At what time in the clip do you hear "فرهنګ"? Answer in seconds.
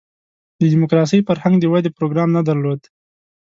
1.27-1.55